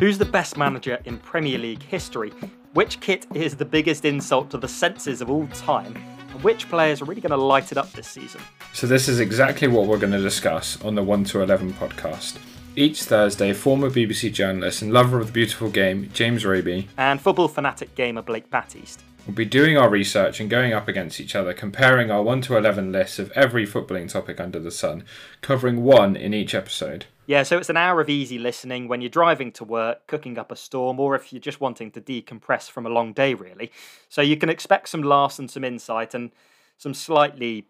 [0.00, 2.32] Who's the best manager in Premier League history?
[2.72, 5.94] Which kit is the biggest insult to the senses of all time?
[6.30, 8.40] And which players are really going to light it up this season?
[8.72, 12.38] So, this is exactly what we're going to discuss on the 1 to 11 podcast.
[12.76, 17.48] Each Thursday, former BBC journalist and lover of the beautiful game, James Rabey, and football
[17.48, 21.52] fanatic gamer Blake Batiste We'll be doing our research and going up against each other,
[21.52, 25.04] comparing our 1 to 11 lists of every footballing topic under the sun,
[25.42, 27.04] covering one in each episode.
[27.30, 30.50] Yeah, so it's an hour of easy listening when you're driving to work, cooking up
[30.50, 33.70] a storm, or if you're just wanting to decompress from a long day, really.
[34.08, 36.32] So you can expect some laughs and some insight and
[36.76, 37.68] some slightly,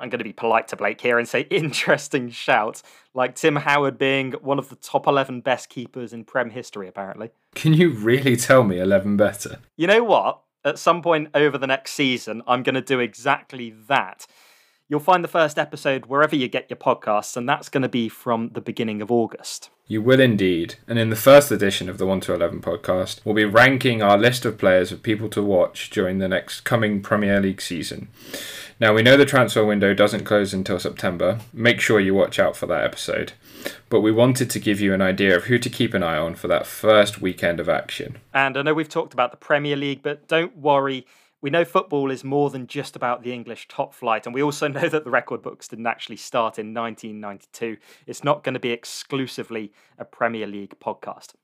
[0.00, 3.98] I'm going to be polite to Blake here and say interesting shouts, like Tim Howard
[3.98, 7.28] being one of the top 11 best keepers in Prem history, apparently.
[7.54, 9.58] Can you really tell me 11 better?
[9.76, 10.40] You know what?
[10.64, 14.26] at some point over the next season, I'm going to do exactly that.
[14.94, 18.08] You'll find the first episode wherever you get your podcasts, and that's going to be
[18.08, 19.70] from the beginning of August.
[19.88, 20.76] You will indeed.
[20.86, 24.16] And in the first edition of the 1 to 11 podcast, we'll be ranking our
[24.16, 28.06] list of players of people to watch during the next coming Premier League season.
[28.78, 31.40] Now, we know the transfer window doesn't close until September.
[31.52, 33.32] Make sure you watch out for that episode.
[33.88, 36.36] But we wanted to give you an idea of who to keep an eye on
[36.36, 38.18] for that first weekend of action.
[38.32, 41.04] And I know we've talked about the Premier League, but don't worry.
[41.44, 44.66] We know football is more than just about the English top flight, and we also
[44.68, 47.76] know that the record books didn't actually start in 1992.
[48.06, 51.34] It's not going to be exclusively a Premier League podcast.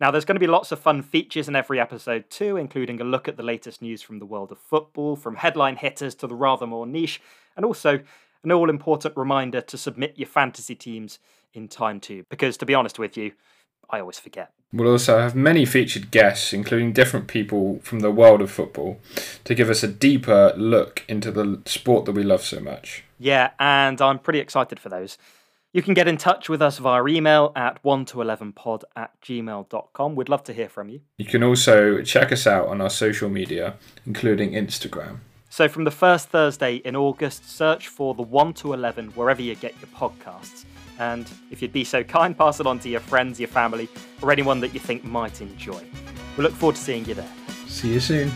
[0.00, 3.04] Now, there's going to be lots of fun features in every episode too, including a
[3.04, 6.34] look at the latest news from the world of football, from headline hitters to the
[6.34, 7.22] rather more niche,
[7.56, 8.00] and also
[8.42, 11.20] an all important reminder to submit your fantasy teams
[11.52, 13.30] in time too, because to be honest with you,
[13.88, 14.50] I always forget.
[14.74, 18.98] We'll also have many featured guests, including different people from the world of football,
[19.44, 23.04] to give us a deeper look into the sport that we love so much.
[23.20, 25.16] Yeah, and I'm pretty excited for those.
[25.72, 30.16] You can get in touch with us via email at 1 to 11pod at gmail.com.
[30.16, 31.02] We'd love to hear from you.
[31.18, 35.18] You can also check us out on our social media, including Instagram.
[35.54, 39.54] So, from the first Thursday in August, search for the 1 to 11 wherever you
[39.54, 40.64] get your podcasts.
[40.98, 43.88] And if you'd be so kind, pass it on to your friends, your family,
[44.20, 45.80] or anyone that you think might enjoy.
[46.36, 47.30] We look forward to seeing you there.
[47.68, 48.32] See you soon.